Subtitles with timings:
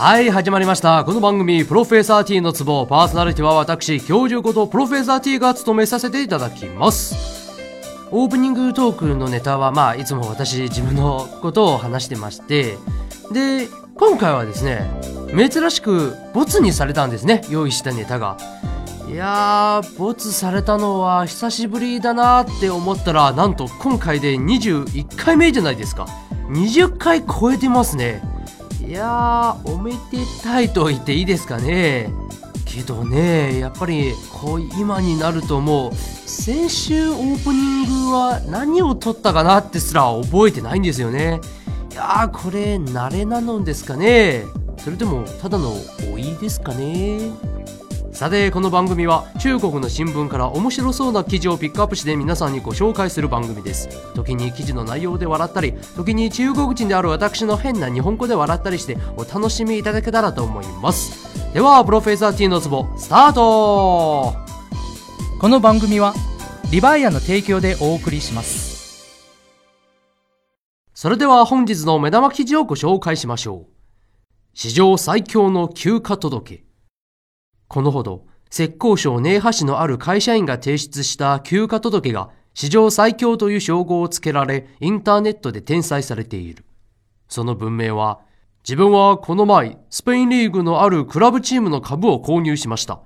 [0.00, 1.04] はい始まりました。
[1.04, 7.50] この番組「プロフェッサー T のツボ」パーソナリティは私教授ことプロフェッサー T が務めさせていただきます。
[8.10, 12.78] オープニングトークのネタはまあいつも私自分のことを話してまして
[13.30, 14.90] で今回はですね
[15.36, 18.38] 珍しくボツにされたんですね用意したネタが。
[19.06, 26.06] いやーボツされたのは久しぶりだなって思ったらなんと今回で21回目じゃないですか。
[26.48, 28.39] 20回超えてますね。
[28.90, 29.98] いやーおめで
[30.42, 32.12] たいと言っていいですかね。
[32.64, 41.40] けどねやっぱりこう今になるともう先週オープニングは何を撮ったかなってすら覚えてないんですよね。
[41.92, 44.42] いやーこれ慣れなのですかね。
[44.78, 45.72] それともただの
[46.10, 47.30] 老いですかね。
[48.12, 53.88] さてこの番組は中国の新聞から面白そうな記事をピックアップして皆さんにご紹介する番組です。
[54.14, 61.54] 時に記事の内容で笑ったり時に中国人である私の変な日本語で笑ったりしてお楽しみいただけたらと思います。
[61.54, 64.34] ではプロフェッサー T のツボスタート。
[65.40, 66.12] この番組は
[66.70, 68.70] リバイアの提供でお送りします。
[70.94, 73.72] それでは本日の目玉記事をご紹介しましょう。
[74.52, 76.64] 史上最強の休暇届
[77.70, 86.64] このほど、浙江省寧波市のある会社員が提出した休暇届が史上最強という称号を付けられ、インターネットで転載されている。
[87.28, 88.18] その文明は、
[88.64, 93.02] 自分はこの前、スペインリーグのあるクラブチームの株を購入しました。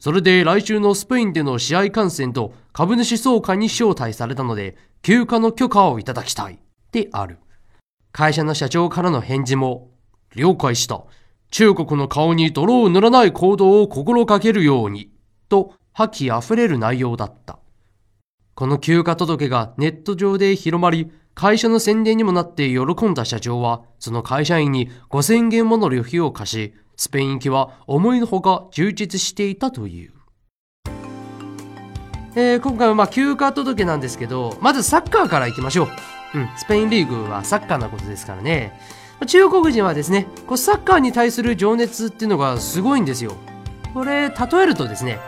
[0.00, 6.58] それで来週のスペインでの試合観戦と株主総会に招待されたので、休暇の許可をいただきたい。
[6.90, 7.38] である。
[8.10, 9.92] 会社の社長からの返事も、
[10.34, 11.04] 了解した。
[11.50, 15.10] 中国の顔に泥を塗らない行動を心がけるように、
[15.48, 17.58] と覇気あふれる内容だった。
[18.54, 30.12] この休暇届がネット上で広まり、会社の宣伝にもなって喜んだ社長は、その会社員に5000元もの旅費を貸し、スペイン行きは思いのほか充実していたという。
[32.36, 35.88] えー、今回はまあ休暇届なんですけど、まずサッカーから行きましょう。
[36.34, 38.78] うん、スペインリーグはサッカーなことですからね。
[39.26, 43.32] 中国人はですね、こうサッカーに対する情熱っていうのがすごいんですよ。
[43.92, 45.18] これ、例えるとですね、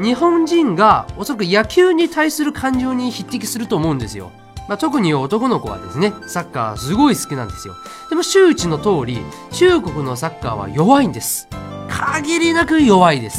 [0.00, 4.30] 日本人がおそらく野球に対する感情に匹敵すると思うんですよ。
[4.68, 7.74] まあ、特に男の子はですね、サッカーすごい好きなんですよ。
[8.08, 9.18] でも周知の通り、
[9.50, 11.48] 中国のサッカーは弱いんです。
[11.88, 13.38] 限りなく弱いです。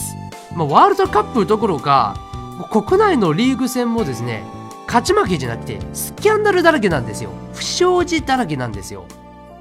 [0.55, 2.15] まあ、ワールドカップどころか、
[2.71, 4.43] 国内のリーグ戦もですね、
[4.85, 7.31] 勝ち負けじゃなくて、スキャンダルだらけなんですよ。
[7.53, 9.05] 不祥事だらけなんですよ。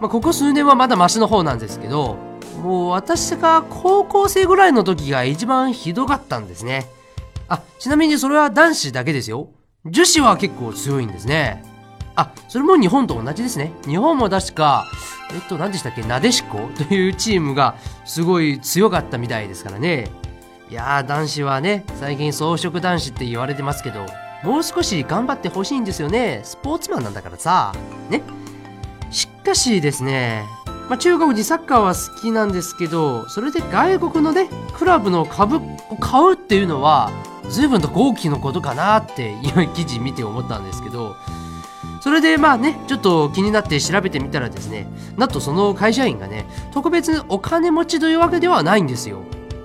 [0.02, 2.16] まあ、ここ数年はまだマシの方なんですけど、
[2.60, 6.90] もう私が高校生ぐらいの時が一番ひどかったんですね。
[7.48, 9.50] あ、ちなみにそれは男子だけですよ。
[9.86, 11.64] 女子は結構強いんですね。
[12.16, 13.72] あ、それも日本と同じですね。
[13.86, 14.86] 日本も確か、
[15.32, 16.68] えっと、何でしたっけ、なでしこ？
[16.76, 20.10] というチームがすごい強かったみたいですからね。
[20.68, 24.06] いやー、男子はね、最近装飾男子って言われてますけど、
[24.42, 26.40] もう少し頑張ってほしいんですよね。
[26.42, 27.72] スポーツマンなんだからさ。
[28.10, 28.20] ね。
[29.42, 30.44] しかしですね、
[30.88, 37.10] まあ、中国人サッカーは好きなんですけど、それで外国のね、クラブの株を買うっていうのは、
[37.50, 41.16] 随分と豪気のことかなって今記事見て思ったんですけど、
[42.00, 44.86] それでまあね、ちょっと気になって調べてみたらですね、
[45.16, 49.22] なんとその会社員がね、特別お金持ちというわけではないんですよ。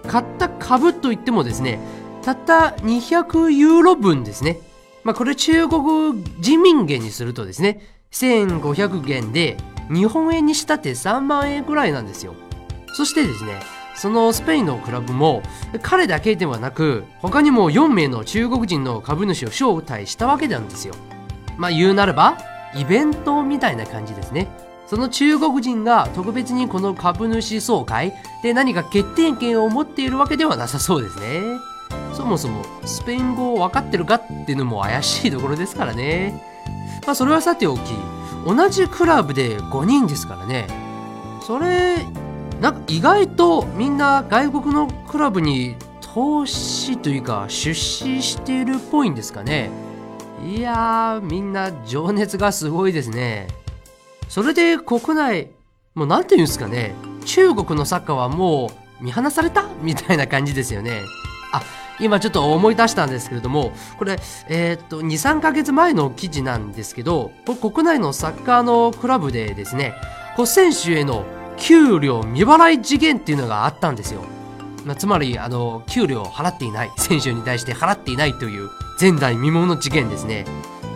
[0.07, 1.79] 買った株といってもですね、
[2.23, 4.57] たった200ユーロ分ですね。
[5.03, 7.79] まあこれ中国人民元にするとですね、
[8.11, 9.57] 1500元で
[9.89, 12.35] 日本円にしたって3万円くらいなんですよ。
[12.93, 13.59] そしてですね、
[13.95, 15.41] そのスペインのクラブも
[15.81, 20.93] 彼だけではなく他にも4名の中国人の株主を招待したわけなんですよ。
[21.57, 22.37] まあ言うならば
[22.75, 24.47] イベントみたいな感じですね。
[24.85, 31.41] その中国人が特別にこの株主総会で何か決定権を持っているわけではなさそうですね。
[32.13, 36.41] そもそもスペイン語を分かってるかっていうのも怪しいところですからね。
[37.05, 37.79] まあそれはさておき、
[38.47, 40.67] 同じクラブで5人ですからね。
[41.45, 41.97] それ、
[42.61, 49.69] なんか意外とみんな外国のクラブに投資というか出資しているっぽいんですかね。
[50.45, 53.49] いやー、みんな情熱がすごいですね。
[54.29, 55.51] それで国内、
[55.93, 56.95] もう何て言うんですかね、
[57.25, 58.71] 中国のサッカーはも
[59.01, 61.01] う見放されたみたいな感じですよね。
[61.51, 61.61] あ、
[61.99, 69.93] 今ちょっと思い出したんですけれども、これ、えー、っと、2、3ヶ月前の記事なんですけど、国内のサッカーのクラブでですね、
[70.35, 71.25] こう選手への
[71.57, 74.21] 給料未払い事件っていうのがあったんですよ。
[74.85, 78.69] まあ、つまり、あの、給料を払っていない、選手に対して払っていないという
[78.99, 80.45] 前代未聞の事件ですね。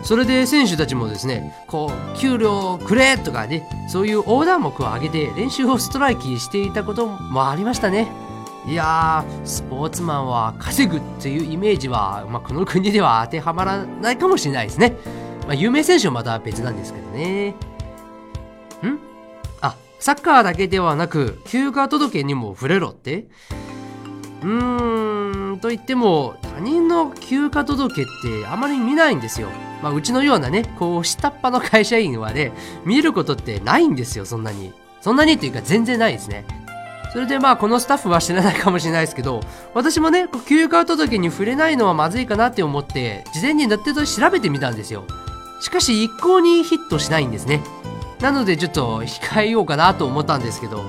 [0.02, 8.08] それで選手たちもですね、こう、給料くれとかね、そういう横断幕を上げて練習をストライキしていたこともありましたね。
[8.64, 14.96] いやー、スポーツマンは稼ぐっていうイメージは、まあ、この国では当てはまらないかもしれないですね。
[15.46, 17.50] まあ、有名選手はまた別なんですけどね。
[17.50, 17.54] ん？
[19.60, 23.26] あ、サッカーだけではなく、休暇届にも触れろって？
[24.42, 29.48] うーん、と言っても、他人の休暇届ってあまり見ないんですよ。
[29.82, 32.52] まあ、うちのようなね、こう、下っ端の会社員はね、
[32.84, 34.72] 見ることってないんですよ、そんなに。
[35.00, 36.44] そんなにっていうか全然ないですね。
[37.12, 39.40] それでまあ、このスタッフは知らないかもしれないですけど、
[39.74, 45.04] 私もね、休暇届に触れないのはまずいかなって思って、事前にネットで調べてみたんですよ。
[45.60, 47.60] しかし、一向にヒットしないんですね。
[48.20, 50.84] なので、ちょっと控えようかなと思ったんですけど、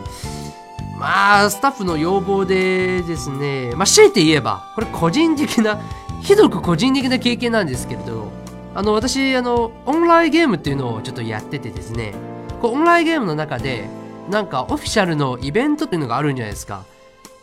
[0.97, 5.77] まあ、スタッフの要望でですね、まあ、強いて言えば、これ個人的な、
[6.21, 8.31] ひどく個人的な経験なんですけれど、
[8.73, 12.13] あの、私、あの、オンラインゲームっていうのをちょっとやっててですね、
[12.61, 13.89] こうオンラインゲームの中で、
[14.29, 16.83] なんかオフィシャルのイベントっていうのがあるんじゃないですか。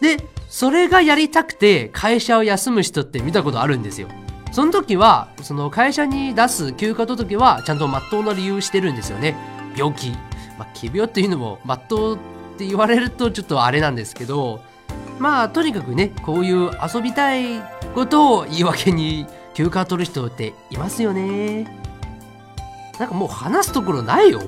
[0.01, 4.09] で、それがやりたくて会社を休む人って見たことあるんですよ。
[4.53, 9.37] その時は、その会社に出す休暇届はちゃんと真っ当な理由してるんですよね。
[9.77, 10.11] 病気。
[10.59, 12.19] まあ、奇病っていうのも真っ当っ
[12.59, 14.61] て言われるとちょっとあれなんですけど、
[15.19, 17.61] まあとにかくね、こういう遊びたい
[17.95, 21.79] ことを言い訳に休暇取る人っていますよね。
[22.99, 24.41] なんかもう話すところないよ。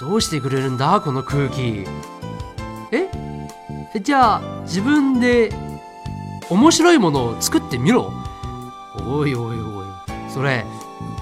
[0.00, 1.84] どうしてくれるんだこの空気。
[2.90, 3.10] え？
[4.00, 5.52] じゃあ自分で
[6.48, 8.10] 面白いものを作ってみろ？
[9.06, 9.86] おいおいおい。
[10.30, 10.64] それ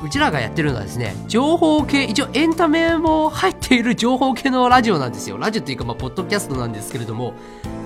[0.05, 5.39] うちらがやってるのはですね、情報系、一応エンタメも入っている情報系のラジオなんですよ。
[5.39, 7.35] ラジオっていうか、まあ、ポッドキャストなんですけれども、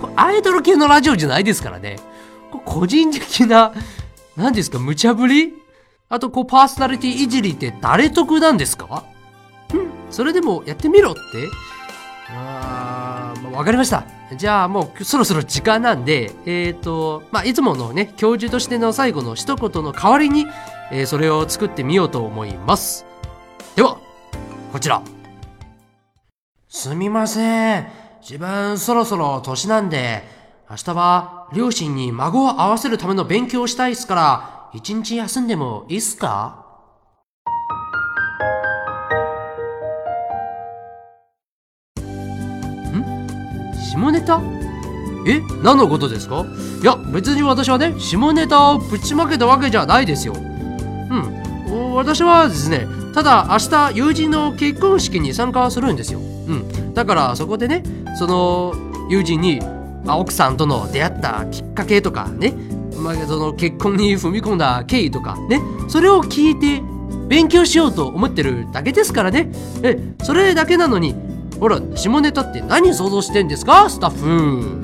[0.02, 1.98] これアイドル系のラジオじゃないですからね。
[2.66, 3.72] 個人的な、
[4.36, 5.54] 何ですか、無茶ぶり？
[6.10, 9.04] あと、こう、パーソナリティいじりって誰得なんですか？
[10.10, 11.20] それでもやってみろって
[12.30, 14.04] あー、まあ、わかりました。
[14.36, 20.46] じゃあもうそろそろ時間なんで、えっ、ー、と、まあ、いつものね、教授としての最後の一言の代わりに、
[20.90, 23.04] えー、それを作ってみようと思います。
[23.76, 23.98] では、
[24.72, 25.02] こちら。
[26.68, 27.86] すみません。
[28.22, 30.22] 自分そろそろ年なんで、
[30.70, 36.61] 明日は両親に孫を合わせるための勉強をしたいっすから、一日休んでもいいっすか？
[43.92, 44.40] 下ネタ？
[45.26, 45.40] え？
[45.62, 46.46] 何のことですか？
[46.82, 50.34] いや、別に私はね、下ネタをぶちまけたわけじゃないですよ。
[50.34, 51.42] うん。
[51.94, 57.82] 私はですねただ明日友人の結婚式に参加するんですよ、うん、だからそこでね
[58.18, 58.74] その
[59.08, 59.60] 友人に、
[60.04, 62.52] まあ、奥さんとの出会ったきっかけとかね、
[62.96, 66.82] まあ、その結婚に踏み込んだ経緯とかねそれを聞いて
[67.28, 69.50] 勉強しようと思ってるだけですからね。
[69.82, 71.14] えそれだけなのに
[71.62, 73.88] ほら下ネタって何想像してんですか？
[73.88, 74.82] スタッフ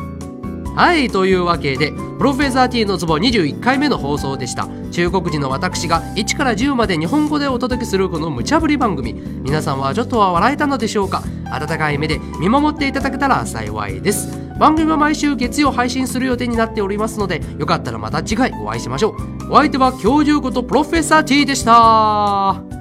[0.77, 4.69] はい、というわけで、プロフェッサー T のツボ21回目の放送でした。
[4.93, 9.13] 中国人の私が1から10まで日本語でお届けするこの無茶ぶり番組。
[9.13, 11.25] 皆さんはちょっとは笑えたのでしょうか？
[11.51, 14.29] 温かい目で見守っていただけたら幸いです。
[14.61, 19.53] 番組は毎週月曜配信する予定になっておりますので、よかったらまた次回お会いしましょう。
[19.53, 22.78] お相手は教授ことプロフェッサー T でした。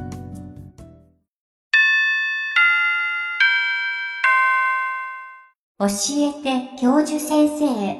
[5.79, 7.97] 教えて教授先生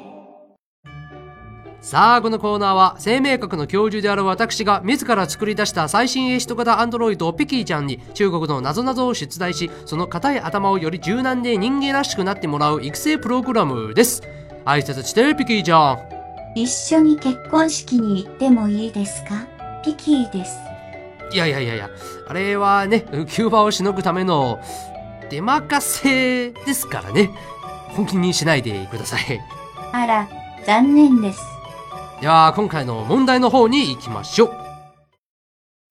[1.80, 14.22] さあ、このコーナーは生命学の教授である私が自ら作り出した最新エシト型アンドロイドピキーちゃんに中国の謎々を出題し、その硬い頭をより柔軟で人間らしくなってもらう育成プログラムです。
[14.64, 15.98] 挨拶してピキーちゃん。
[16.56, 19.46] 一緒に結婚式に行ってもいいですか？
[19.84, 20.58] ピキーです。
[21.32, 21.90] いやいやいやいや、
[22.26, 24.58] あれはね、急場をしのぐための
[25.30, 27.30] 出任せですからね。
[27.98, 29.40] 本気にしないでください。
[29.90, 30.28] あら、
[30.64, 31.40] 残念です。
[32.20, 34.56] では、今回の問題の方に行きましょう。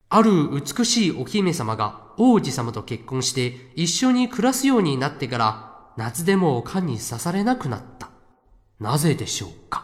[0.07, 8.09] ある美しいお姫様が王子様と結婚して一緒に暮らすようになってから夏でも缶に刺されなくなった。
[8.79, 9.83] なぜでしょうか？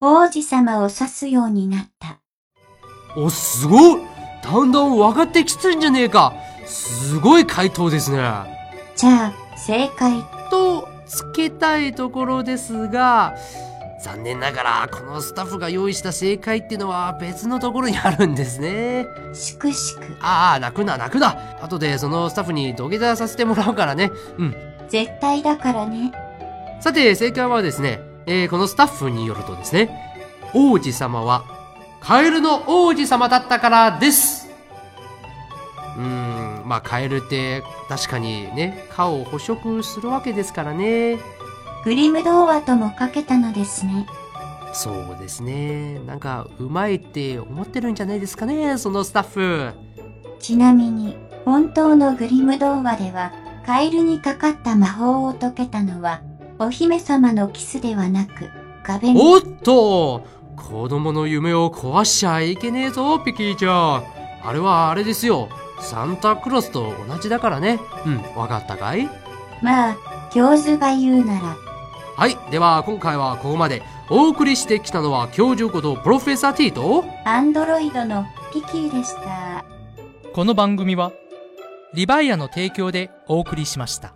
[0.00, 2.20] 王子様を刺すようになった。
[3.18, 4.00] お、すごい
[4.42, 6.32] だんだん分かってきてんじゃねえか
[6.70, 8.18] すごい回答ですね。
[8.96, 10.24] じゃあ、正解。
[10.50, 13.34] と、つけたいところですが、
[14.00, 19.06] 残念ながら、このスタッフが用意した正解っていうのは別のところにあるんですね。
[19.34, 20.02] しくしく。
[20.20, 21.36] ああ、泣くな、泣くな。
[21.60, 24.10] 後でそのスタッフに土下座させてもらうからね。
[24.38, 24.54] うん。
[24.88, 26.12] 絶対だからね。
[26.80, 29.90] さて、正解はですね、えー、このスタッフによるとですね、
[30.54, 31.44] 王子様は
[32.00, 34.39] カエルの王子様だったからです。
[36.70, 41.18] まあカエルって確かにね、顔を捕食するわけですからね。
[41.84, 44.06] グリム童話ともかけたのですね。
[44.72, 45.98] そうですね。
[46.06, 49.72] なんかうまいって思ってるんじゃないですかね、そのスタッフ。
[50.38, 53.32] ちなみに、本当のグリム童話では、
[53.66, 56.20] カエルにかかった魔法を解けたのは、
[56.60, 58.48] お姫様のキスではなく、
[58.84, 60.22] 壁に、おっと
[60.54, 64.04] 子供の夢を壊しちゃいけねえぞ、ピキーちゃん。
[64.42, 65.48] あれはあれですよ。
[65.80, 67.80] サンタクロスと同じだからね。
[68.06, 69.08] うん、わかったかい？
[69.62, 69.96] まあ、
[70.32, 71.56] 教授が言うなら、
[72.16, 72.36] はい。
[72.50, 73.82] では、今回はここまで。
[74.12, 79.64] お送りしてきたのは、教授ことプロフェッサー T と、アンドロイドのピキーでした。
[80.32, 81.10] この番組は
[81.92, 84.12] リバイアの提供でお送りしました